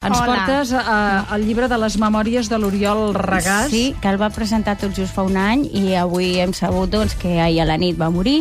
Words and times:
Ens 0.00 0.16
Hola. 0.16 0.46
portes 0.46 0.70
uh, 0.72 1.34
el 1.36 1.42
llibre 1.44 1.66
de 1.68 1.76
les 1.76 1.98
memòries 2.00 2.48
de 2.48 2.56
l'Oriol 2.56 3.10
Regàs. 3.12 3.66
Sí, 3.68 3.90
que 4.00 4.08
el 4.08 4.16
va 4.16 4.30
presentar 4.32 4.78
tot 4.80 4.94
just 4.96 5.12
fa 5.12 5.26
un 5.28 5.34
any 5.36 5.66
i 5.76 5.92
avui 6.00 6.38
hem 6.40 6.54
sabut 6.56 6.88
doncs, 6.88 7.12
que 7.20 7.34
ahir 7.36 7.58
a 7.60 7.66
la 7.68 7.76
nit 7.76 7.98
va 8.00 8.08
morir 8.08 8.38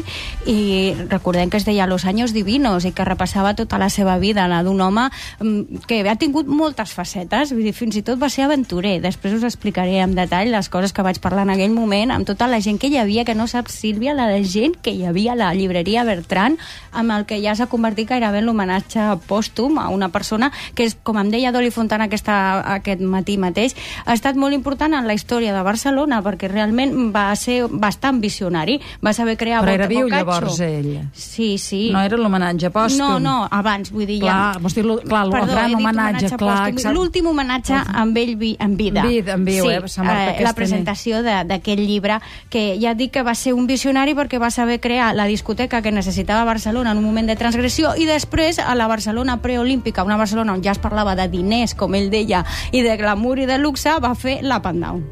i 0.47 0.93
recordem 1.09 1.51
que 1.51 1.59
es 1.59 1.65
deia 1.67 1.83
Los 1.85 2.05
años 2.07 2.31
divinos 2.31 2.85
i 2.87 2.93
que 2.95 3.03
repassava 3.03 3.57
tota 3.59 3.75
la 3.75 3.89
seva 3.91 4.15
vida, 4.23 4.45
la 4.47 4.61
d'un 4.63 4.79
home 4.79 5.09
mm, 5.41 5.81
que 5.83 5.97
ha 6.07 6.15
tingut 6.15 6.47
moltes 6.47 6.93
facetes, 6.95 7.51
vull 7.51 7.67
dir, 7.67 7.75
fins 7.75 7.99
i 7.99 8.05
tot 8.07 8.23
va 8.23 8.31
ser 8.31 8.47
aventurer. 8.47 9.01
Després 9.03 9.35
us 9.35 9.43
explicaré 9.43 9.99
en 9.99 10.15
detall 10.15 10.53
les 10.55 10.71
coses 10.71 10.95
que 10.95 11.03
vaig 11.03 11.19
parlar 11.19 11.43
en 11.43 11.51
aquell 11.57 11.75
moment 11.75 12.15
amb 12.15 12.23
tota 12.23 12.47
la 12.47 12.61
gent 12.63 12.79
que 12.79 12.87
hi 12.87 12.95
havia, 13.03 13.27
que 13.27 13.35
no 13.35 13.49
sap 13.51 13.67
Sílvia, 13.67 14.15
la 14.15 14.29
de 14.31 14.45
gent 14.47 14.77
que 14.79 14.95
hi 14.95 15.03
havia 15.03 15.35
a 15.35 15.41
la 15.43 15.51
llibreria 15.51 16.07
Bertran, 16.07 16.55
amb 16.95 17.17
el 17.19 17.27
que 17.27 17.43
ja 17.43 17.59
s'ha 17.59 17.67
convertit 17.67 18.07
gairebé 18.15 18.39
en 18.39 18.47
l'homenatge 18.47 19.11
pòstum 19.27 19.83
a 19.83 19.89
una 19.91 20.07
persona 20.07 20.53
que 20.71 20.87
és, 20.87 20.95
com 21.03 21.19
em 21.19 21.27
deia 21.27 21.48
Doli 21.51 21.71
Fontana 21.71 22.05
aquesta, 22.09 22.35
aquest 22.75 23.01
matí 23.01 23.37
mateix, 23.37 23.75
ha 24.05 24.13
estat 24.13 24.35
molt 24.39 24.53
important 24.53 24.93
en 24.93 25.07
la 25.07 25.15
història 25.17 25.53
de 25.55 25.63
Barcelona 25.65 26.21
perquè 26.25 26.49
realment 26.51 27.11
va 27.15 27.29
ser 27.39 27.63
bastant 27.69 28.19
visionari, 28.21 28.79
va 29.05 29.13
saber 29.13 29.37
crear 29.37 29.63
Però 29.63 29.73
era 29.73 29.87
viu 29.87 30.07
Boccaccio. 30.07 30.25
llavors 30.25 30.59
ell. 30.59 30.91
Sí, 31.13 31.57
sí. 31.57 31.89
No 31.93 32.01
era 32.01 32.17
l'homenatge 32.17 32.71
pòstum. 32.73 32.99
No, 32.99 33.19
no, 33.19 33.47
abans, 33.51 33.91
vull 33.91 34.07
dir, 34.07 34.19
Clar, 34.23 34.55
ja... 34.55 34.59
vols 34.61 34.75
dir, 34.75 34.85
clar, 34.85 35.25
el 35.25 35.31
Perdó, 35.31 35.51
gran 35.53 35.67
dit 35.67 35.79
homenatge, 35.79 36.31
clar. 36.37 36.93
L'últim 36.93 37.27
homenatge 37.31 37.75
amb 37.75 38.17
ell 38.17 38.35
vi, 38.39 38.55
en 38.59 38.75
vida. 38.77 39.03
En 39.03 39.09
vida, 39.09 39.33
en 39.33 39.45
viu, 39.45 39.63
sí, 39.65 39.73
eh? 39.73 39.79
Aquesta 39.79 40.43
la 40.43 40.53
presentació 40.57 41.21
d'aquest 41.23 41.79
llibre, 41.79 42.19
que 42.49 42.77
ja 42.81 42.93
dic 42.97 43.13
que 43.15 43.23
va 43.25 43.35
ser 43.35 43.53
un 43.57 43.67
visionari 43.69 44.15
perquè 44.17 44.39
va 44.41 44.51
saber 44.53 44.79
crear 44.79 45.13
la 45.15 45.25
discoteca 45.29 45.81
que 45.81 45.91
necessitava 45.91 46.45
Barcelona 46.47 46.91
en 46.91 47.01
un 47.01 47.05
moment 47.05 47.27
de 47.29 47.35
transgressió 47.39 47.95
i 47.97 48.05
després 48.09 48.59
a 48.59 48.75
la 48.75 48.87
Barcelona 48.87 49.39
preolímpica, 49.41 50.03
una 50.03 50.17
Barcelona 50.17 50.53
on 50.53 50.63
ja 50.63 50.71
es 50.75 50.81
parlava 50.81 51.15
de 51.15 51.27
diners, 51.39 51.75
com 51.79 51.97
ell 51.97 52.11
deia, 52.13 52.43
i 52.71 52.83
de 52.85 52.95
glamour 52.99 53.39
i 53.41 53.49
de 53.49 53.59
luxe, 53.63 53.97
va 54.03 54.15
fer 54.15 54.39
la 54.45 54.59
Down. 54.59 55.03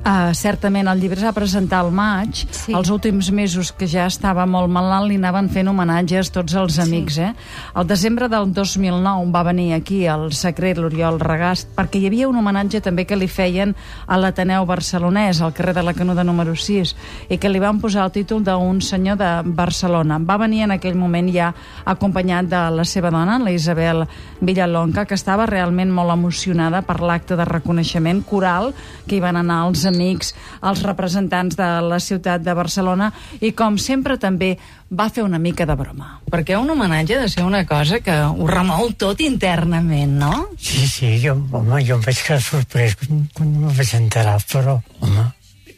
Uh, 0.00 0.32
certament, 0.32 0.88
el 0.88 0.96
llibre 0.96 1.18
es 1.20 1.24
va 1.26 1.34
presentar 1.36 1.82
al 1.84 1.90
maig. 1.92 2.38
Sí. 2.56 2.72
Els 2.72 2.88
últims 2.88 3.28
mesos, 3.36 3.68
que 3.76 3.84
ja 3.84 4.06
estava 4.08 4.46
molt 4.48 4.70
malalt, 4.72 5.10
li 5.10 5.18
anaven 5.20 5.50
fent 5.52 5.68
homenatges 5.68 6.30
tots 6.32 6.54
els 6.56 6.78
amics. 6.80 7.18
Eh? 7.20 7.34
El 7.76 7.84
desembre 7.86 8.30
del 8.32 8.48
2009 8.56 9.28
va 9.34 9.42
venir 9.44 9.74
aquí 9.76 10.06
el 10.08 10.30
secret 10.32 10.80
l'Oriol 10.80 11.20
Regàs, 11.20 11.66
perquè 11.76 12.00
hi 12.00 12.08
havia 12.08 12.30
un 12.30 12.38
homenatge 12.40 12.80
també 12.86 13.04
que 13.04 13.18
li 13.18 13.28
feien 13.28 13.74
a 14.06 14.16
l'Ateneu 14.16 14.64
barcelonès, 14.64 15.42
al 15.44 15.52
carrer 15.52 15.76
de 15.76 15.84
la 15.84 15.92
Canuda 15.92 16.24
número 16.24 16.56
6, 16.56 16.94
i 17.28 17.36
que 17.36 17.52
li 17.52 17.60
van 17.60 17.82
posar 17.84 18.08
el 18.08 18.14
títol 18.16 18.40
d'un 18.46 18.80
senyor 18.80 19.20
de 19.20 19.30
Barcelona. 19.44 20.16
Va 20.16 20.40
venir 20.40 20.64
en 20.64 20.74
aquell 20.78 20.96
moment 20.96 21.28
ja 21.28 21.52
acompanyat 21.84 22.48
de 22.48 22.62
la 22.72 22.88
seva 22.88 23.12
dona, 23.12 23.36
la 23.36 23.52
Isabel 23.52 24.06
Villalonga, 24.40 25.04
que 25.04 25.20
estava 25.20 25.44
realment 25.44 25.92
molt 25.92 26.16
emocionada 26.16 26.80
per 26.88 27.02
l'acte 27.04 27.36
de 27.36 27.44
reconeixement 27.44 28.24
coral 28.24 28.72
que 29.04 29.18
hi 29.18 29.22
van 29.28 29.36
anar 29.36 29.66
els 29.68 29.89
amics, 29.90 30.34
els 30.62 30.84
representants 30.86 31.58
de 31.58 31.70
la 31.86 32.00
ciutat 32.00 32.44
de 32.46 32.54
Barcelona 32.56 33.10
i 33.40 33.52
com 33.56 33.78
sempre 33.78 34.16
també 34.18 34.54
va 34.90 35.08
fer 35.10 35.22
una 35.22 35.38
mica 35.38 35.66
de 35.66 35.76
broma. 35.78 36.16
Perquè 36.30 36.56
un 36.58 36.70
homenatge 36.70 37.18
ha 37.18 37.24
de 37.24 37.28
ser 37.30 37.44
una 37.46 37.64
cosa 37.66 38.00
que 38.02 38.14
ho 38.14 38.46
remou 38.50 38.90
tot 38.98 39.20
internament, 39.22 40.16
no? 40.22 40.32
Sí, 40.58 40.86
sí, 40.86 41.12
jo, 41.22 41.36
home, 41.52 41.82
jo 41.86 41.98
em 41.98 42.06
vaig 42.06 42.22
quedar 42.26 42.42
sorprès 42.42 42.96
quan, 43.02 43.26
quan 43.34 43.52
me 43.66 43.74
vaig 43.76 43.94
enterar, 43.98 44.38
però, 44.50 44.80
home, 45.00 45.28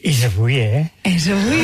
és 0.03 0.25
avui, 0.27 0.57
eh? 0.59 0.87
És 1.07 1.29
avui. 1.31 1.61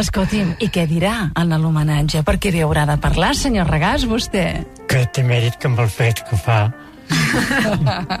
Escolti'm, 0.00 0.54
i 0.64 0.70
què 0.72 0.86
dirà 0.88 1.16
en 1.36 1.52
l'homenatge? 1.52 2.22
Per 2.24 2.38
què 2.40 2.54
li 2.54 2.62
haurà 2.64 2.86
de 2.88 2.96
parlar, 3.02 3.34
senyor 3.36 3.68
Regàs, 3.68 4.06
vostè? 4.08 4.46
Que 4.88 5.04
té 5.12 5.26
mèrit 5.26 5.58
que 5.60 5.68
amb 5.68 5.84
el 5.84 5.92
fet 5.92 6.24
que 6.30 6.40
fa 6.40 6.62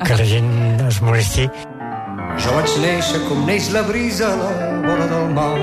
que 0.04 0.16
la 0.18 0.26
gent 0.28 0.52
es 0.88 1.00
molesti. 1.00 1.48
Jo 2.42 2.56
vaig 2.56 2.72
néixer 2.82 3.20
com 3.28 3.44
neix 3.46 3.68
la 3.74 3.82
brisa 3.86 4.32
a 4.32 4.36
la 4.38 4.50
vora 4.82 5.06
del 5.10 5.28
mar. 5.36 5.54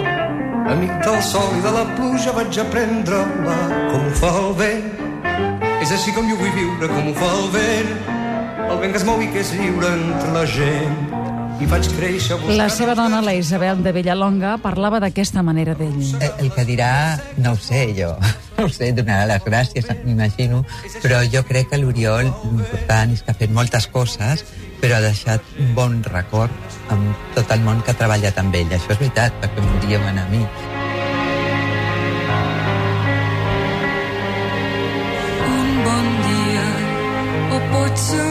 Amic 0.71 0.93
del 1.03 1.19
sol 1.25 1.57
i 1.57 1.63
de 1.65 1.71
la 1.75 1.83
pluja 1.97 2.31
vaig 2.35 2.59
aprendre 2.61 3.19
a 3.19 3.25
amar 3.25 3.59
com 3.91 4.05
ho 4.07 4.13
fa 4.21 4.31
el 4.39 4.53
vent. 4.59 4.89
És 5.83 5.91
així 5.95 6.13
com 6.15 6.27
jo 6.29 6.37
vull 6.39 6.53
viure, 6.55 6.89
com 6.91 7.09
ho 7.11 7.15
fa 7.17 7.29
el 7.39 7.47
vent. 7.55 7.93
El 8.69 8.77
vent 8.83 8.93
que 8.95 9.01
es 9.01 9.07
mou 9.07 9.21
i 9.23 9.29
que 9.33 9.41
és 9.43 9.53
lliure 9.57 9.91
entre 9.91 10.33
la 10.35 10.45
gent. 10.47 10.99
I 11.59 11.67
vaig 11.67 11.89
créixer 11.97 12.37
buscant... 12.39 12.59
La 12.61 12.69
seva 12.71 12.95
dona, 12.95 13.19
la 13.25 13.33
Isabel 13.35 13.81
de 13.83 13.91
Villalonga, 13.95 14.55
parlava 14.63 15.01
d'aquesta 15.03 15.43
manera 15.43 15.75
d'ell. 15.75 16.13
Eh, 16.21 16.31
El 16.45 16.53
que 16.55 16.63
dirà, 16.69 16.91
no 17.43 17.57
ho 17.57 17.59
sé 17.59 17.89
jo, 17.97 18.13
no 18.59 18.67
sé, 18.67 18.91
donarà 18.91 19.25
les 19.29 19.45
gràcies, 19.45 19.87
m'imagino, 20.03 20.63
però 21.03 21.21
jo 21.33 21.43
crec 21.47 21.69
que 21.71 21.79
l'Oriol, 21.79 22.27
l'important 22.43 23.13
és 23.15 23.23
que 23.23 23.31
ha 23.31 23.37
fet 23.41 23.53
moltes 23.55 23.87
coses, 23.93 24.43
però 24.81 24.97
ha 24.97 25.05
deixat 25.05 25.45
un 25.59 25.71
bon 25.77 25.99
record 26.11 26.75
amb 26.93 27.29
tot 27.35 27.51
el 27.55 27.63
món 27.63 27.83
que 27.83 27.93
ha 27.93 27.99
treballat 27.99 28.39
amb 28.41 28.55
ell. 28.59 28.73
Això 28.75 28.93
és 28.95 29.01
veritat, 29.01 29.35
perquè 29.43 29.63
moríem 29.63 30.07
en 30.11 30.19
mi. 30.33 30.43
Un 35.47 35.71
bon 35.87 36.11
dia 36.27 36.67
o 37.55 37.61
pot 37.71 38.03
ser 38.07 38.27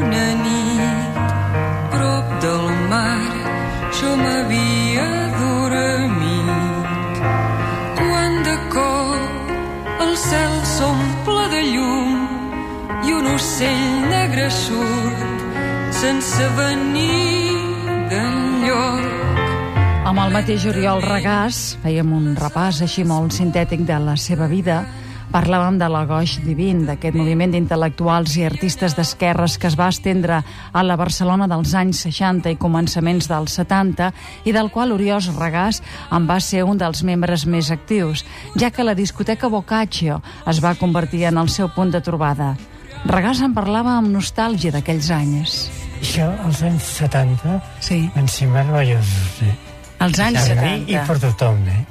una 0.00 0.26
nit 0.42 1.22
prop 1.94 2.34
del 2.46 2.68
mar 2.90 3.22
jo 4.00 4.16
m'havia 4.22 5.17
cel 10.28 10.54
s'omple 10.68 11.44
de 11.52 11.60
llum 11.72 12.10
i 13.08 13.14
un 13.16 13.28
ocell 13.32 13.84
negre 14.10 14.48
surt 14.52 15.94
sense 15.98 16.48
venir 16.58 17.54
d'enlloc 18.10 19.06
Amb 20.08 20.22
el 20.24 20.32
mateix 20.32 20.64
Oriol 20.68 21.02
Regàs 21.04 21.78
fèiem 21.82 22.12
un 22.16 22.32
repàs 22.36 22.82
així 22.84 23.04
molt 23.08 23.34
sintètic 23.36 23.82
de 23.88 23.98
la 24.00 24.14
seva 24.16 24.46
vida. 24.48 24.82
Parlàvem 25.28 25.76
de 25.76 25.84
la 25.92 26.06
Goix 26.08 26.38
Divin, 26.40 26.86
d'aquest 26.88 27.16
moviment 27.18 27.52
d'intel·lectuals 27.52 28.32
i 28.40 28.46
artistes 28.48 28.94
d'esquerres 28.96 29.58
que 29.60 29.68
es 29.68 29.76
va 29.76 29.90
estendre 29.92 30.38
a 30.72 30.82
la 30.82 30.96
Barcelona 30.96 31.44
dels 31.50 31.74
anys 31.76 32.00
60 32.06 32.48
i 32.54 32.56
començaments 32.56 33.28
dels 33.28 33.58
70 33.60 34.08
i 34.48 34.54
del 34.56 34.70
qual 34.72 34.94
Oriol 34.96 35.20
Regàs 35.36 35.82
en 36.16 36.24
va 36.30 36.38
ser 36.40 36.64
un 36.64 36.80
dels 36.80 37.04
membres 37.04 37.44
més 37.44 37.68
actius, 37.70 38.24
ja 38.56 38.70
que 38.70 38.86
la 38.86 38.94
discoteca 38.96 39.50
Boccaccio 39.52 40.22
es 40.48 40.62
va 40.64 40.74
convertir 40.80 41.26
en 41.28 41.36
el 41.36 41.52
seu 41.52 41.68
punt 41.76 41.92
de 41.92 42.00
trobada. 42.00 42.54
Regàs 43.04 43.42
en 43.44 43.52
parlava 43.54 43.98
amb 43.98 44.08
nostàlgia 44.10 44.72
d'aquells 44.72 45.10
anys. 45.12 45.58
Això, 46.00 46.30
als 46.46 46.62
anys 46.62 46.88
70, 47.02 47.60
Sí. 47.80 48.08
van 48.16 48.28
ser 48.28 48.48
meravellosos, 48.48 49.42
eh? 49.42 49.54
Els 50.00 50.18
anys 50.20 50.48
Per 50.48 50.56
mi 50.56 50.74
I 50.88 50.96
70. 50.96 51.06
per 51.06 51.18
tothom, 51.20 51.62
eh? 51.68 51.84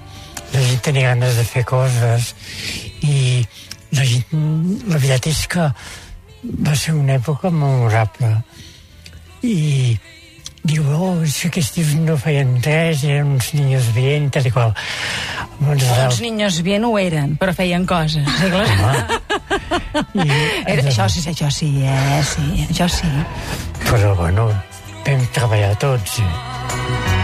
La 0.54 0.62
gent 0.64 0.82
tenia 0.82 1.10
ganes 1.10 1.36
de 1.36 1.44
fer 1.44 1.66
coses 1.66 2.34
i 3.08 3.48
la 3.96 4.04
la 4.04 5.00
veritat 5.00 5.30
és 5.32 5.46
que 5.48 5.72
va 6.68 6.76
ser 6.76 6.94
una 6.94 7.16
època 7.18 7.50
memorable 7.54 8.36
i 9.48 9.98
diu, 10.68 10.84
oh, 10.92 11.24
que 11.24 11.48
aquests 11.50 11.72
tios 11.78 11.94
no 12.04 12.18
feien 12.20 12.58
res, 12.64 13.04
eren 13.08 13.36
uns 13.38 13.54
niños 13.56 13.88
bien, 13.96 14.28
tal 14.34 14.50
i 14.50 14.52
qual. 14.52 14.74
Doncs, 15.62 15.86
Uns 16.04 16.22
niños 16.22 16.60
bien 16.66 16.86
ho 16.86 16.92
eren, 17.00 17.38
però 17.40 17.54
feien 17.56 17.88
coses. 17.88 18.28
Sí, 18.38 18.50
clar. 18.52 19.22
i, 20.26 20.28
Era, 20.68 20.84
això 20.84 21.08
sí, 21.10 21.24
això 21.24 21.50
sí, 21.54 21.72
eh? 21.88 22.22
Sí, 22.28 22.68
això 22.68 22.90
sí. 22.92 23.12
Però, 23.88 24.14
bueno, 24.20 24.50
vam 25.08 25.30
treballar 25.34 25.76
tots. 25.82 26.20
Eh? 26.20 27.17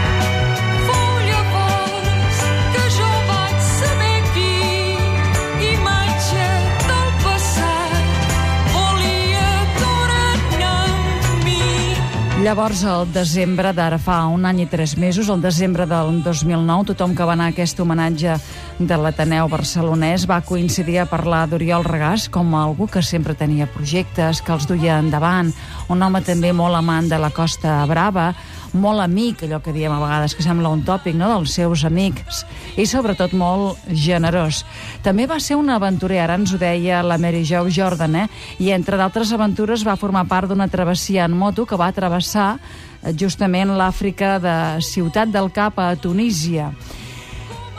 Llavors, 12.44 12.82
el 12.84 13.06
desembre 13.08 13.70
d'ara 13.72 13.96
fa 13.96 14.18
un 14.28 14.42
any 14.44 14.58
i 14.60 14.68
tres 14.68 14.98
mesos, 15.00 15.30
el 15.32 15.40
desembre 15.40 15.86
del 15.88 16.18
2009, 16.20 16.90
tothom 16.90 17.14
que 17.16 17.24
va 17.24 17.32
anar 17.32 17.46
a 17.48 17.52
aquest 17.54 17.78
homenatge 17.80 18.34
de 18.76 18.98
l'Ateneu 19.00 19.48
barcelonès 19.48 20.26
va 20.28 20.42
coincidir 20.44 20.98
a 21.00 21.06
parlar 21.08 21.46
d'Oriol 21.48 21.86
Regàs 21.88 22.26
com 22.28 22.52
algú 22.58 22.84
que 22.84 23.00
sempre 23.00 23.32
tenia 23.32 23.64
projectes, 23.64 24.42
que 24.44 24.52
els 24.52 24.68
duia 24.68 24.98
endavant, 25.00 25.54
un 25.88 26.04
home 26.04 26.20
també 26.20 26.52
molt 26.52 26.76
amant 26.76 27.08
de 27.08 27.16
la 27.16 27.32
Costa 27.32 27.78
Brava, 27.88 28.34
molt 28.74 29.02
amic, 29.04 29.44
allò 29.46 29.60
que 29.62 29.72
diem 29.74 29.92
a 29.94 30.00
vegades, 30.02 30.34
que 30.34 30.44
sembla 30.44 30.72
un 30.72 30.82
tòpic, 30.86 31.16
no?, 31.16 31.30
dels 31.30 31.54
seus 31.56 31.84
amics, 31.86 32.42
i 32.76 32.86
sobretot 32.90 33.34
molt 33.38 33.80
generós. 33.88 34.64
També 35.04 35.28
va 35.30 35.38
ser 35.40 35.58
un 35.60 35.70
aventurer, 35.70 36.20
ara 36.24 36.38
ens 36.38 36.52
ho 36.54 36.60
deia 36.60 37.02
la 37.06 37.18
Mary 37.18 37.44
Jo 37.46 37.64
Jordan, 37.70 38.18
eh? 38.24 38.26
i 38.58 38.72
entre 38.74 38.98
d'altres 39.00 39.32
aventures 39.32 39.86
va 39.86 39.98
formar 40.00 40.26
part 40.30 40.50
d'una 40.50 40.68
travessia 40.68 41.24
en 41.24 41.38
moto 41.38 41.66
que 41.66 41.78
va 41.78 41.92
travessar 41.94 42.56
eh, 42.58 43.14
justament 43.14 43.76
l'Àfrica 43.78 44.36
de 44.42 44.58
Ciutat 44.82 45.30
del 45.32 45.52
Cap 45.54 45.78
a 45.78 45.94
Tunísia. 45.96 46.72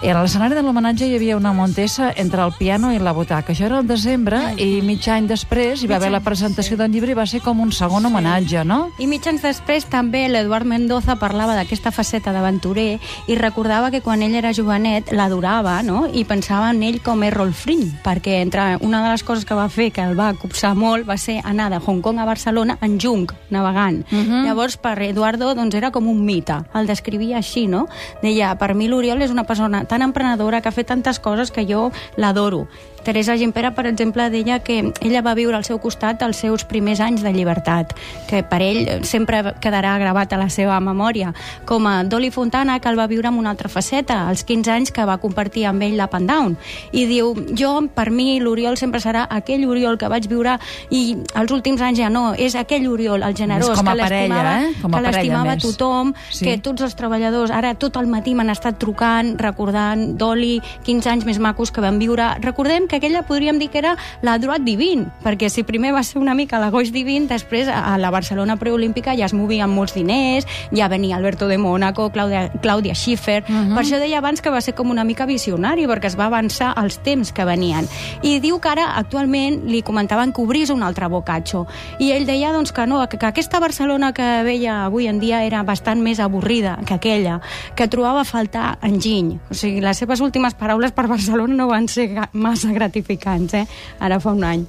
I 0.04 0.10
a 0.12 0.16
l'escenari 0.20 0.54
de 0.58 0.62
l'homenatge 0.62 1.08
hi 1.08 1.16
havia 1.16 1.38
una 1.38 1.54
montesa 1.56 2.10
entre 2.20 2.44
el 2.44 2.52
piano 2.58 2.92
i 2.92 3.00
la 3.00 3.14
butaca. 3.16 3.54
Això 3.54 3.66
era 3.70 3.80
el 3.80 3.88
desembre 3.88 4.42
i 4.60 4.82
mig 4.84 5.08
any 5.10 5.28
després 5.30 5.82
hi 5.82 5.88
va 5.88 5.96
haver 5.96 6.12
la 6.12 6.20
presentació 6.20 6.76
del 6.78 6.92
llibre 6.92 7.14
i 7.14 7.18
va 7.18 7.26
ser 7.26 7.40
com 7.42 7.62
un 7.64 7.72
segon 7.72 8.06
homenatge, 8.06 8.66
no? 8.68 8.90
I 9.00 9.08
mig 9.08 9.26
anys 9.32 9.46
després 9.46 9.88
també 9.88 10.26
l'Eduard 10.28 10.68
Mendoza 10.68 11.16
parlava 11.22 11.56
d'aquesta 11.56 11.94
faceta 11.96 12.34
d'aventurer 12.36 13.00
i 13.32 13.38
recordava 13.40 13.90
que 13.94 14.02
quan 14.04 14.22
ell 14.26 14.36
era 14.36 14.52
jovenet 14.54 15.14
l'adorava, 15.16 15.78
no? 15.82 16.04
I 16.12 16.26
pensava 16.28 16.74
en 16.74 16.84
ell 16.84 17.00
com 17.06 17.24
Errol 17.24 17.56
Flynn, 17.56 17.96
perquè 18.04 18.42
entre 18.44 18.68
una 18.82 19.02
de 19.06 19.14
les 19.14 19.24
coses 19.24 19.48
que 19.48 19.58
va 19.58 19.70
fer 19.72 19.90
que 19.96 20.04
el 20.04 20.20
va 20.20 20.34
copsar 20.36 20.76
molt 20.76 21.08
va 21.08 21.18
ser 21.18 21.40
anar 21.44 21.70
de 21.72 21.80
Hong 21.80 22.04
Kong 22.04 22.20
a 22.20 22.28
Barcelona 22.28 22.78
en 22.82 23.00
junk, 23.00 23.32
navegant. 23.50 24.04
Uh 24.12 24.20
-huh. 24.20 24.44
Llavors, 24.44 24.78
per 24.78 25.02
Eduardo, 25.02 25.56
doncs 25.56 25.76
era 25.76 25.92
com 25.92 26.08
un 26.08 26.26
mite. 26.26 26.60
El 26.74 26.86
descrivia 26.86 27.38
així, 27.38 27.68
no? 27.68 27.88
Deia, 28.22 28.56
per 28.58 28.76
mi 28.76 28.88
l'Oriol 28.88 29.22
és 29.22 29.32
una 29.32 29.46
persona 29.46 29.85
tan 29.86 30.02
emprenedora 30.02 30.62
que 30.62 30.70
ha 30.70 30.76
fet 30.76 30.88
tantes 30.88 31.20
coses 31.20 31.52
que 31.52 31.66
jo 31.66 31.92
l'adoro. 32.18 32.68
Teresa 33.06 33.38
Gimpera, 33.38 33.72
per 33.78 33.86
exemple, 33.86 34.26
deia 34.34 34.58
que 34.66 34.92
ella 35.00 35.22
va 35.22 35.36
viure 35.38 35.56
al 35.56 35.64
seu 35.64 35.78
costat 35.80 36.24
els 36.26 36.40
seus 36.42 36.66
primers 36.66 37.00
anys 37.06 37.22
de 37.22 37.32
llibertat, 37.32 37.94
que 38.28 38.42
per 38.44 38.60
ell 38.66 39.06
sempre 39.06 39.54
quedarà 39.62 39.94
gravat 40.02 40.34
a 40.34 40.40
la 40.42 40.50
seva 40.50 40.80
memòria, 40.82 41.32
com 41.70 41.86
a 41.86 42.00
Dolly 42.04 42.32
Fontana, 42.34 42.80
que 42.82 42.90
el 42.90 42.98
va 42.98 43.06
viure 43.08 43.30
amb 43.30 43.40
una 43.40 43.52
altra 43.54 43.70
faceta, 43.70 44.24
als 44.28 44.44
15 44.44 44.72
anys 44.74 44.92
que 44.92 45.06
va 45.06 45.20
compartir 45.22 45.68
amb 45.70 45.86
ell 45.86 45.96
l'Up 46.00 46.18
and 46.18 46.32
Down. 46.32 46.58
I 46.92 47.06
diu, 47.06 47.34
jo, 47.54 47.76
per 47.94 48.10
mi, 48.10 48.40
l'Oriol 48.42 48.76
sempre 48.82 49.00
serà 49.04 49.28
aquell 49.30 49.68
Oriol 49.70 50.00
que 50.02 50.10
vaig 50.10 50.26
viure 50.28 50.58
i 50.90 51.16
els 51.36 51.54
últims 51.54 51.82
anys 51.86 52.02
ja 52.02 52.10
no, 52.10 52.32
és 52.34 52.58
aquell 52.58 52.88
Oriol, 52.90 53.22
el 53.22 53.38
generós, 53.38 53.70
que 53.78 53.96
l'estimava 53.96 54.56
eh? 54.64 54.74
Com 54.82 54.94
a 54.94 54.98
que 54.98 55.06
l'estimava 55.06 55.58
tothom, 55.62 56.14
Sí. 56.32 56.46
que 56.46 56.58
tots 56.58 56.82
els 56.82 56.96
treballadors, 56.98 57.52
ara 57.52 57.76
tot 57.76 57.98
el 58.02 58.10
matí 58.10 58.34
m'han 58.34 58.50
estat 58.50 58.80
trucant, 58.82 59.36
recordant 59.40 60.18
Dolly, 60.18 60.62
15 60.84 61.10
anys 61.12 61.26
més 61.30 61.40
macos 61.40 61.72
que 61.72 61.82
van 61.82 62.00
viure. 62.00 62.34
Recordem 62.42 62.88
que 62.88 62.95
aquella 62.98 63.24
podríem 63.28 63.60
dir 63.60 63.70
que 63.70 63.80
era 63.80 63.96
la 64.22 64.38
Droit 64.40 64.64
Divin, 64.66 65.06
perquè 65.24 65.50
si 65.50 65.64
primer 65.64 65.94
va 65.96 66.04
ser 66.04 66.20
una 66.22 66.36
mica 66.36 66.60
la 66.62 66.72
Goix 66.74 66.92
Divin, 66.94 67.28
després 67.28 67.70
a 67.72 67.98
la 68.02 68.12
Barcelona 68.14 68.58
preolímpica 68.62 69.16
ja 69.18 69.28
es 69.28 69.34
movien 69.34 69.70
molts 69.70 69.96
diners, 69.96 70.48
ja 70.76 70.90
venia 70.92 71.18
Alberto 71.18 71.48
de 71.48 71.58
Mónaco, 71.58 72.10
Clàudia, 72.12 72.48
Clàudia 72.62 72.96
Schiffer... 72.96 73.44
Per 73.76 73.82
això 73.82 73.98
deia 74.00 74.20
abans 74.22 74.42
que 74.42 74.52
va 74.54 74.62
ser 74.64 74.76
com 74.76 74.92
una 74.94 75.04
mica 75.04 75.26
visionari, 75.28 75.86
perquè 75.90 76.08
es 76.12 76.18
va 76.18 76.28
avançar 76.30 76.72
als 76.78 77.00
temps 77.04 77.32
que 77.36 77.46
venien. 77.48 77.88
I 78.24 78.38
diu 78.44 78.60
que 78.64 78.72
ara, 78.72 78.86
actualment, 79.00 79.62
li 79.70 79.82
comentaven 79.86 80.32
que 80.34 80.44
obrís 80.44 80.72
un 80.74 80.84
altre 80.86 81.10
bocatxo. 81.12 81.66
I 82.00 82.12
ell 82.16 82.28
deia 82.28 82.54
doncs, 82.56 82.72
que 82.76 82.86
no, 82.88 83.02
que, 83.10 83.20
que 83.20 83.30
aquesta 83.30 83.60
Barcelona 83.60 84.14
que 84.16 84.28
veia 84.48 84.86
avui 84.86 85.10
en 85.12 85.20
dia 85.20 85.44
era 85.46 85.64
bastant 85.68 86.02
més 86.04 86.22
avorrida 86.24 86.78
que 86.86 86.96
aquella, 86.96 87.40
que 87.76 87.90
trobava 87.92 88.24
a 88.24 88.28
faltar 88.28 88.78
enginy. 88.86 89.40
O 89.50 89.58
sigui, 89.58 89.82
les 89.84 90.00
seves 90.02 90.22
últimes 90.24 90.56
paraules 90.56 90.94
per 90.96 91.08
Barcelona 91.12 91.58
no 91.58 91.68
van 91.72 91.90
ser 91.92 92.10
massa 92.34 92.72
gratificants, 92.86 93.58
eh? 93.58 93.66
Ara 94.00 94.22
fa 94.22 94.34
un 94.36 94.46
any. 94.46 94.66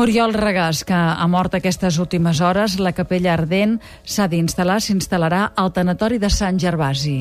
Oriol 0.00 0.32
Regàs, 0.32 0.82
que 0.88 0.96
ha 0.96 1.26
mort 1.28 1.54
aquestes 1.58 2.00
últimes 2.00 2.40
hores, 2.40 2.78
la 2.80 2.94
capella 2.96 3.34
ardent 3.36 3.76
s'ha 4.04 4.30
d'instal·lar, 4.32 4.80
s'instal·larà 4.80 5.50
al 5.60 5.74
tanatori 5.76 6.18
de 6.18 6.32
Sant 6.32 6.58
Gervasi. 6.58 7.20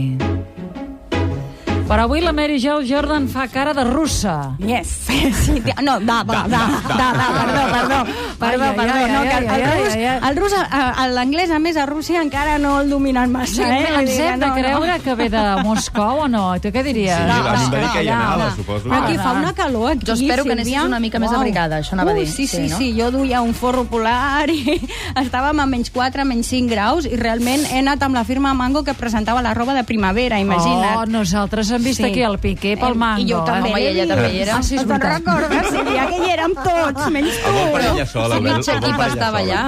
Però 1.90 2.04
avui 2.06 2.22
la 2.22 2.32
Mary 2.38 2.60
Jo 2.62 2.80
Jordan 2.86 3.28
fa 3.28 3.48
cara 3.50 3.74
de 3.74 3.84
russa. 3.84 4.56
Yes. 4.62 5.08
Sí, 5.40 5.60
tia- 5.62 5.82
no, 5.82 6.00
da, 6.00 6.24
da, 6.24 6.44
da, 6.48 6.62
da, 6.88 7.08
da, 7.14 7.28
perdó, 7.34 7.64
perdó, 7.74 7.98
perdó, 8.40 8.46
Ai, 8.46 8.56
ai, 8.62 8.76
perdó, 8.76 8.94
ai, 8.94 9.12
no, 9.12 9.22
que 9.24 9.34
ai, 9.50 9.62
el, 9.62 9.84
rus, 9.84 9.96
el 10.30 10.36
rus, 10.38 10.54
a- 10.54 10.90
a- 11.04 11.08
l'anglès, 11.10 11.50
a 11.52 11.58
més, 11.60 11.78
a 11.78 11.86
Rússia 11.90 12.22
encara 12.22 12.58
no 12.60 12.80
el 12.82 12.90
dominen 12.90 13.32
massa, 13.32 13.56
Sí, 13.56 13.62
eh? 13.64 13.88
Ens 14.00 14.12
hem 14.20 14.40
de 14.40 14.46
no, 14.46 14.54
no. 14.56 14.62
creure 14.62 15.00
que 15.04 15.16
ve 15.16 15.30
de 15.30 15.42
Moscou 15.64 16.22
o 16.26 16.28
no? 16.28 16.44
Tu 16.62 16.70
què 16.72 16.84
diries? 16.86 17.16
Sí, 17.16 17.24
em 17.24 17.46
va 17.46 17.80
dir 17.80 17.90
que 17.94 18.04
hi 18.04 18.08
no, 18.08 18.14
anava, 18.14 18.46
no. 18.50 18.56
suposo. 18.56 18.90
Però 18.90 19.02
aquí 19.04 19.16
Ah, 19.18 19.24
fa 19.24 19.34
no. 19.34 19.40
una 19.40 19.54
calor, 19.54 19.92
aquí, 19.94 20.06
Jo 20.06 20.14
espero 20.14 20.44
que 20.46 20.52
anessis 20.54 20.84
una 20.84 21.00
mica 21.00 21.20
més 21.20 21.32
abrigada, 21.34 21.80
això 21.80 21.94
anava 21.98 22.12
a 22.12 22.14
dir, 22.14 22.28
Sí, 22.28 22.46
sí, 22.48 22.58
sí, 22.58 22.70
no? 22.70 22.78
sí, 22.78 22.94
jo 23.00 23.10
duia 23.12 23.42
un 23.42 23.54
forro 23.54 23.84
polar 23.86 24.50
i 24.50 24.78
estàvem 25.24 25.60
a 25.60 25.66
menys 25.66 25.90
4, 25.92 26.26
menys 26.26 26.48
5 26.54 26.70
graus 26.70 27.06
i 27.10 27.16
realment 27.18 27.66
he 27.72 27.80
anat 27.80 28.04
amb 28.04 28.16
la 28.16 28.24
firma 28.24 28.54
Mango 28.54 28.84
que 28.84 28.94
presentava 28.94 29.42
la 29.42 29.54
roba 29.54 29.74
de 29.74 29.84
primavera, 29.84 30.40
imagina't. 30.40 30.96
Oh, 30.98 31.06
nosaltres 31.06 31.72
hem 31.80 31.84
vist 31.88 32.00
Sí. 32.04 32.06
aquí 32.10 32.22
el 32.28 32.38
Piqué 32.44 32.76
pel 32.78 32.96
mango. 33.00 33.24
I 33.24 33.28
jo 33.32 33.40
també 33.48 33.70
eh? 33.70 33.72
Home, 33.72 33.82
i 33.82 33.88
ella 33.94 34.06
també 34.12 34.30
hi 34.36 34.42
era. 34.44 34.58
Ah, 34.60 34.64
sí, 34.64 34.76
és 34.76 34.82
Te'n 34.84 34.90
veritat. 34.90 35.18
recordes, 35.18 35.70
Sílvia, 35.72 36.06
que 36.10 36.18
hi 36.20 36.30
érem 36.36 36.54
tots, 36.60 37.10
menys 37.16 37.40
tu. 37.40 37.50
El 37.50 37.56
bon 37.56 37.72
per 37.74 37.82
ella 37.88 38.06
sol, 38.06 38.32
el, 38.32 38.40
bon 38.44 38.60
equip 38.60 38.68
per 38.68 38.90
ella 38.90 39.08
estava 39.08 39.40
sol. 39.40 39.50
allà. 39.50 39.62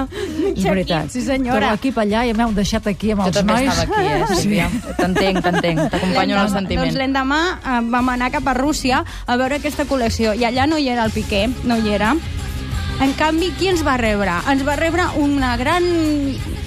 És 0.56 0.64
veritat. 0.64 1.10
Sí, 1.10 1.22
senyora. 1.22 1.58
Però 1.58 1.72
aquí 1.72 1.90
per 1.92 2.04
allà 2.04 2.26
i 2.28 2.34
m'heu 2.36 2.52
deixat 2.54 2.86
aquí 2.92 3.10
amb 3.12 3.22
Jo 3.22 3.26
els 3.32 3.36
també 3.36 3.52
nois. 3.54 3.68
estava 3.72 3.96
aquí, 3.96 4.32
eh, 4.32 4.36
Sílvia. 4.42 4.70
T'entenc, 4.98 5.42
t'entenc. 5.42 5.80
T'acompanyo 5.90 6.36
en 6.36 6.40
el 6.42 6.50
sentiment. 6.50 6.84
Doncs 6.86 6.98
l'endemà 7.00 7.40
eh, 7.64 7.80
vam 7.96 8.08
anar 8.12 8.30
cap 8.30 8.46
a 8.46 8.54
Rússia 8.54 9.04
a 9.26 9.36
veure 9.36 9.56
aquesta 9.56 9.84
col·lecció 9.88 10.34
i 10.38 10.44
allà 10.44 10.66
no 10.68 10.76
hi 10.78 10.88
era 10.88 11.04
el 11.04 11.10
Piqué, 11.10 11.48
no 11.64 11.76
hi 11.78 11.88
era. 11.94 12.14
En 13.00 13.14
canvi, 13.18 13.50
qui 13.58 13.66
ens 13.68 13.82
va 13.84 13.96
rebre? 13.96 14.30
Ens 14.52 14.62
va 14.66 14.76
rebre 14.76 15.02
una 15.16 15.56
gran 15.56 15.82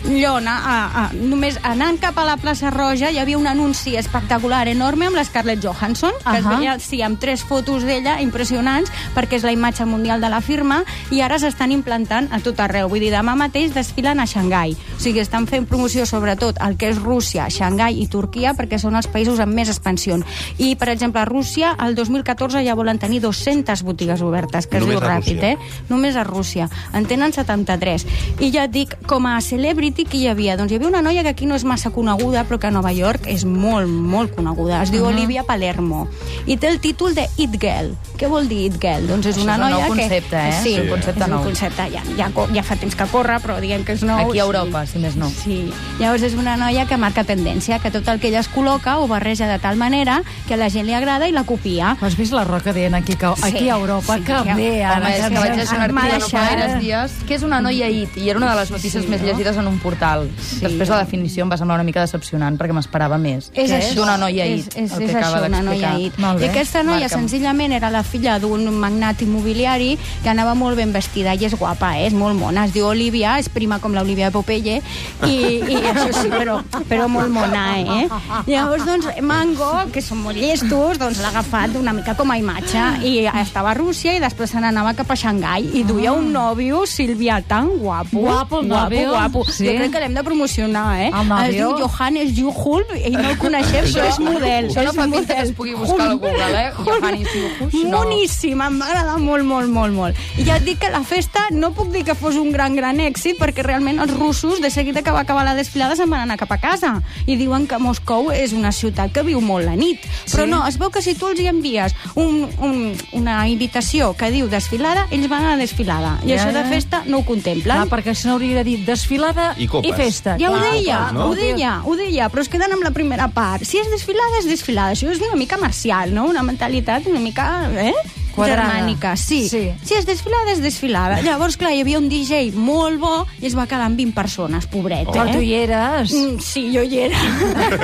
llona. 0.07 0.56
A, 0.66 0.75
a, 0.86 1.04
només 1.16 1.57
anant 1.63 1.98
cap 2.02 2.18
a 2.18 2.25
la 2.28 2.38
plaça 2.38 2.69
Roja 2.74 3.10
hi 3.12 3.19
havia 3.19 3.38
un 3.38 3.48
anunci 3.48 3.96
espectacular, 3.98 4.68
enorme, 4.68 5.07
amb 5.10 5.18
la 5.18 5.24
Scarlett 5.25 5.63
Johansson, 5.63 6.13
que 6.24 6.38
es 6.40 6.46
Ahà. 6.46 6.57
veia 6.57 6.75
sí, 6.80 7.02
amb 7.06 7.19
tres 7.19 7.44
fotos 7.44 7.84
d'ella 7.88 8.19
impressionants, 8.24 8.92
perquè 9.16 9.40
és 9.40 9.46
la 9.48 9.54
imatge 9.56 9.86
mundial 9.86 10.22
de 10.22 10.30
la 10.30 10.42
firma, 10.42 10.84
i 11.12 11.22
ara 11.22 11.40
s'estan 11.40 11.72
implantant 11.72 12.30
a 12.31 12.40
tot 12.44 12.60
arreu. 12.60 12.90
Vull 12.90 13.04
dir, 13.04 13.12
demà 13.13 13.36
mateix 13.36 13.74
desfilen 13.74 14.19
a 14.19 14.28
Xangai. 14.30 14.75
O 14.98 15.00
sigui, 15.02 15.24
estan 15.24 15.48
fent 15.48 15.68
promoció 15.69 16.06
sobretot 16.06 16.60
el 16.66 16.78
que 16.78 16.90
és 16.94 17.01
Rússia, 17.01 17.50
Xangai 17.50 18.01
i 18.01 18.08
Turquia, 18.12 18.54
perquè 18.58 18.80
són 18.81 18.96
els 18.96 19.10
països 19.12 19.40
amb 19.40 19.54
més 19.54 19.69
expansió. 19.69 20.19
I, 20.58 20.75
per 20.75 20.90
exemple, 20.94 21.22
a 21.22 21.25
Rússia, 21.25 21.74
el 21.81 21.96
2014 21.96 22.62
ja 22.66 22.75
volen 22.78 23.00
tenir 23.00 23.22
200 23.24 23.81
botigues 23.84 24.22
obertes, 24.22 24.68
que 24.68 24.78
es 24.78 24.84
Només 24.84 25.00
diu 25.00 25.08
ràpid, 25.08 25.44
eh? 25.44 25.56
Només 25.90 26.16
a 26.16 26.24
Rússia. 26.24 26.69
En 26.94 27.08
tenen 27.10 27.34
73. 27.34 28.06
I 28.40 28.51
ja 28.54 28.66
et 28.68 28.74
dic, 28.75 28.94
com 29.10 29.25
a 29.25 29.40
celebrity, 29.42 29.94
qui 30.03 30.24
hi 30.24 30.27
havia? 30.27 30.57
Doncs 30.59 30.71
hi 30.71 30.75
havia 30.75 30.89
una 30.89 31.01
noia 31.01 31.24
que 31.24 31.30
aquí 31.31 31.45
no 31.45 31.56
és 31.56 31.63
massa 31.63 31.89
coneguda, 31.95 32.44
però 32.44 32.59
que 32.59 32.68
a 32.68 32.71
Nova 32.71 32.92
York 32.92 33.27
és 33.31 33.45
molt, 33.45 33.88
molt 33.88 34.36
coneguda. 34.36 34.81
Es 34.83 34.92
diu 34.92 35.06
Olivia 35.07 35.44
Palermo. 35.47 36.07
I 36.45 36.57
té 36.57 36.68
el 36.68 36.80
títol 36.83 37.15
de 37.15 37.27
It 37.38 37.56
Girl. 37.62 37.94
Què 38.19 38.27
vol 38.27 38.47
dir 38.51 38.65
It 38.68 38.75
Girl? 38.81 39.07
Doncs 39.07 39.25
és 39.31 39.38
Això 39.38 39.44
una 39.45 39.56
és 39.56 39.62
un 39.62 39.69
nou 39.69 39.80
noia 39.80 39.86
que... 39.88 39.95
concepte, 39.95 40.36
eh? 40.36 40.59
Sí, 40.63 40.74
És 40.75 40.83
un 40.83 40.89
concepte 40.89 41.19
és 41.24 41.27
un 41.30 41.33
nou. 41.36 41.44
concepte, 41.44 41.88
ja, 41.94 42.03
ja, 42.18 42.30
ja 42.53 42.63
fa 42.63 42.75
temps 42.75 42.95
que 42.95 43.07
corre, 43.12 43.39
però 43.44 43.59
diguem 43.63 43.86
que 43.88 43.95
és 43.95 44.03
nou. 44.03 44.19
Aquí 44.19 44.39
a 44.39 44.44
sí. 44.44 44.45
Europa, 44.50 44.86
si 44.86 45.00
més 45.00 45.15
no. 45.15 45.30
Sí. 45.30 45.59
Llavors 46.00 46.24
és 46.27 46.36
una 46.36 46.57
noia 46.59 46.86
que 46.88 46.98
marca 46.98 47.24
tendència, 47.24 47.80
que 47.80 47.91
tot 47.91 48.07
el 48.12 48.19
que 48.19 48.27
ella 48.30 48.39
es 48.44 48.50
col·loca 48.51 48.98
ho 49.00 49.07
barreja 49.07 49.48
de 49.48 49.59
tal 49.59 49.75
manera 49.77 50.21
que 50.48 50.56
a 50.56 50.57
la 50.57 50.69
gent 50.69 50.86
li 50.88 50.94
agrada 50.94 51.27
i 51.27 51.31
la 51.31 51.44
copia. 51.48 51.95
Has 52.01 52.18
vist 52.18 52.33
la 52.36 52.44
Roca 52.44 52.74
dient 52.74 52.94
aquí, 52.95 53.15
que, 53.15 53.25
aquí 53.25 53.59
Sí, 53.65 53.69
a 53.69 53.75
Europa, 53.77 54.18
sí, 54.18 54.24
que 54.24 54.33
ja. 54.33 54.56
bé, 54.56 54.83
ara. 54.83 54.98
Home, 55.06 55.15
és 55.15 55.27
que 55.30 55.39
vaig 55.39 55.56
llegir 55.56 55.77
un 55.77 55.83
article 55.86 56.19
no 56.19 56.30
fa 56.30 56.45
gaires 56.50 56.80
dies 56.81 57.12
que 57.27 57.36
és 57.36 57.44
una 57.44 57.62
noia 57.62 57.88
IT 57.89 58.18
i 58.18 58.30
era 58.30 58.39
una 58.39 58.51
de 58.53 58.59
les 58.59 58.71
notícies 58.71 59.03
sí, 59.03 59.10
més 59.10 59.22
no? 59.22 59.27
llegides 59.27 59.58
en 59.58 59.67
un 59.67 59.79
portal. 59.86 60.25
Després 60.62 60.89
la 60.92 61.00
definició 61.04 61.46
em 61.46 61.51
va 61.54 61.58
semblar 61.62 61.77
una 61.80 61.86
mica 61.88 62.01
decepcionant 62.04 62.58
perquè 62.60 62.74
m'esperava 62.75 63.20
més. 63.22 63.51
És 63.54 63.70
Què 63.72 63.77
això, 63.80 63.96
D'una 64.01 64.18
noia 64.22 64.46
és, 64.50 64.65
IT, 64.65 64.75
és, 64.82 64.92
el 64.98 65.06
és 65.06 65.12
que 65.12 65.18
acaba 65.20 65.38
això, 65.39 65.50
una 65.51 65.62
noia 65.63 65.92
d'explicar. 65.94 66.34
I 66.42 66.50
aquesta 66.50 66.84
noia 66.84 67.06
Marca'm. 67.06 67.20
senzillament 67.22 67.75
era 67.77 67.89
la 67.94 68.04
filla 68.04 68.39
d'un 68.42 68.65
magnat 68.82 69.22
immobiliari 69.24 69.92
que 70.24 70.30
anava 70.34 70.56
molt 70.58 70.75
ben 70.77 70.92
vestida 70.96 71.36
i 71.36 71.46
és 71.46 71.56
guapa, 71.56 71.94
eh? 72.00 72.08
és 72.10 72.13
molt 72.18 72.38
mona. 72.39 72.65
Es 72.65 72.74
diu 72.74 72.88
Olivia, 72.89 73.38
és 73.39 73.50
prima 73.50 73.80
com 73.80 73.94
l'Olivia 73.96 74.30
de 74.32 74.36
Popeye 74.36 74.82
i, 75.27 75.36
i 75.70 75.77
això 75.92 76.10
sí, 76.22 76.30
però, 76.34 76.60
però 76.89 77.08
molt 77.12 77.30
mona, 77.34 77.65
eh? 77.80 78.08
Llavors, 78.50 78.86
doncs, 78.88 79.08
Mango, 79.25 79.72
que 79.94 80.01
són 80.04 80.22
molt 80.25 80.38
llestos, 80.39 81.00
doncs 81.01 81.22
l'ha 81.24 81.30
agafat 81.34 81.75
una 81.80 81.94
mica 81.96 82.15
com 82.18 82.32
a 82.34 82.38
imatge 82.42 82.84
i 83.06 83.15
estava 83.27 83.72
a 83.72 83.77
Rússia 83.77 84.15
i 84.18 84.22
després 84.24 84.51
se 84.56 84.62
n'anava 84.63 84.94
cap 84.98 85.12
a 85.12 85.18
Xangai 85.20 85.70
i 85.80 85.84
duia 85.88 86.13
un 86.15 86.32
nòvio, 86.34 86.84
Sílvia, 86.89 87.39
tan 87.48 87.70
guapo. 87.80 88.20
Guapo 88.25 88.60
el 88.62 88.68
Guapo, 88.68 89.04
guapo. 89.12 89.46
sí. 89.51 89.68
Jo 89.68 89.75
crec 89.77 89.91
que 89.94 90.00
l'hem 90.03 90.13
de 90.15 90.24
promocionar, 90.24 90.86
eh? 91.01 91.10
Nòvio. 91.12 91.46
Es 91.46 91.55
diu 91.55 91.72
Johannes 91.79 92.34
Juhul 92.38 92.86
i 92.98 93.12
no 93.13 93.24
el 93.29 93.38
coneixem, 93.41 93.88
però 93.91 94.08
és 94.10 94.20
model. 94.20 94.70
Això 94.70 94.84
no 94.86 94.94
fa 94.94 95.08
pinta 95.12 95.36
que 95.36 95.41
es 95.41 95.51
pugui 95.58 95.74
buscar 95.75 96.10
al 96.10 96.17
Google, 96.20 96.62
eh? 96.62 96.72
Johannes 96.77 97.27
Juhus, 97.34 97.74
no. 97.86 98.03
Moníssim, 98.05 98.62
em 98.62 98.79
va 98.82 98.89
agradar 98.91 99.17
molt, 99.20 99.46
molt, 99.46 99.70
molt, 99.70 99.94
molt. 99.94 100.24
I 100.38 100.46
ja 100.48 100.58
et 100.58 100.65
dic 100.67 100.79
que 100.84 100.89
la 100.94 101.01
festa 101.03 101.48
no 101.51 101.72
puc 101.74 101.91
dir 101.94 102.03
que 102.05 102.15
fos 102.15 102.36
un 102.36 102.51
gran, 102.51 102.75
gran 102.75 103.00
èxit, 103.00 103.39
perquè 103.39 103.63
realment 103.65 104.00
els 104.00 104.13
russos, 104.13 104.62
de 104.62 104.70
seguida 104.70 105.01
que 105.01 105.12
va 105.12 105.22
acabar 105.25 105.46
la 105.46 105.55
desfilada, 105.55 105.96
se'n 105.96 106.10
van 106.10 106.22
anar 106.25 106.38
cap 106.38 106.51
a 106.51 106.60
casa. 106.62 107.01
I 107.25 107.36
diuen 107.39 107.67
que 107.67 107.79
Moscou 107.79 108.32
és 108.32 108.53
una 108.53 108.72
ciutat 108.72 109.12
que 109.12 109.24
viu 109.24 109.41
molt 109.41 109.65
la 109.65 109.75
nit. 109.75 110.03
Però 110.32 110.46
no, 110.50 110.62
es 110.67 110.77
veu 110.77 110.91
que 110.91 111.01
si 111.01 111.15
tu 111.15 111.27
els 111.32 111.39
hi 111.39 111.48
envies 111.48 111.96
un, 112.15 112.46
un, 112.62 112.94
una 113.13 113.48
invitació 113.48 114.13
que 114.17 114.29
diu 114.32 114.48
desfilada, 114.51 115.08
ells 115.12 115.29
van 115.32 115.46
a 115.46 115.55
la 115.55 115.58
desfilada. 115.62 116.17
I 116.25 116.34
Ja, 116.34 116.41
això 116.41 116.53
de 116.53 116.63
festa 116.70 117.03
no 117.08 117.20
ho 117.20 117.25
contemplen. 117.25 117.63
Clar, 117.65 117.88
perquè 117.89 118.13
si 118.15 118.27
no 118.27 118.36
hauria 118.36 118.60
de 118.60 118.63
dir 118.67 118.77
desfilada 118.86 119.54
I 119.57 119.67
copes. 119.67 119.89
i 119.89 119.93
festa. 119.95 120.35
Ja 120.41 120.51
ho 120.51 120.59
deia, 120.59 120.97
copes, 120.97 121.13
no? 121.13 121.29
ho 121.29 121.35
deia, 121.35 121.77
ho 121.85 121.95
deia, 121.95 122.29
però 122.29 122.43
es 122.43 122.50
queden 122.51 122.75
amb 122.75 122.83
la 122.83 122.91
primera 122.91 123.29
part. 123.31 123.63
Si 123.67 123.79
és 123.79 123.89
desfilada, 123.91 124.41
és 124.41 124.50
desfilada. 124.50 124.95
Això 124.97 125.09
és 125.12 125.21
una 125.24 125.39
mica 125.39 125.57
marcial, 125.62 126.13
no? 126.13 126.27
Una 126.31 126.43
mentalitat 126.43 127.07
una 127.12 127.19
mica... 127.24 127.50
Eh? 127.75 127.93
Quadrada. 128.35 128.65
germànica. 128.67 129.15
Sí. 129.15 129.47
Sí. 129.47 129.71
si 129.88 129.95
és 129.95 130.03
desfilada, 130.05 130.51
és 130.51 130.59
desfilada. 130.59 131.21
Llavors, 131.24 131.55
clar, 131.55 131.71
hi 131.71 131.79
havia 131.85 132.01
un 132.01 132.09
DJ 132.12 132.50
molt 132.51 133.00
bo 133.00 133.13
i 133.39 133.47
es 133.47 133.55
va 133.55 133.63
quedar 133.63 133.85
amb 133.88 133.95
20 133.95 134.12
persones, 134.12 134.67
pobret, 134.67 135.07
Però 135.07 135.24
eh? 135.24 135.38
tu 135.38 135.39
hi 135.39 135.53
eres. 135.55 136.12
Mm, 136.12 136.41
sí, 136.43 136.65
jo 136.74 136.83
hi 136.83 137.00
era. 137.05 137.21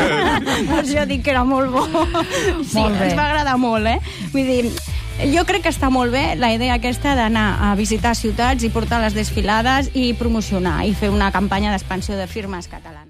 per 0.67 0.81
això 0.81 1.05
dic 1.07 1.23
que 1.23 1.31
era 1.31 1.45
molt 1.47 1.71
bo. 1.71 1.85
Sí, 1.87 2.81
Molt 2.81 2.99
bé. 2.99 3.07
ens 3.07 3.15
va 3.15 3.29
agradar 3.29 3.55
molt, 3.61 3.87
eh? 3.87 3.99
Vull 4.33 4.51
dir, 4.51 4.73
jo 5.29 5.43
crec 5.45 5.65
que 5.65 5.71
està 5.73 5.91
molt 5.93 6.13
bé 6.13 6.35
la 6.39 6.49
idea 6.53 6.77
aquesta 6.79 7.13
d'anar 7.17 7.45
a 7.67 7.75
visitar 7.77 8.15
ciutats 8.17 8.65
i 8.65 8.71
portar 8.73 9.01
les 9.03 9.13
desfilades 9.13 9.91
i 9.93 10.13
promocionar 10.17 10.81
i 10.89 10.95
fer 10.97 11.11
una 11.13 11.31
campanya 11.31 11.71
d'expansió 11.73 12.17
de 12.17 12.27
firmes 12.27 12.67
catalanes. 12.67 13.01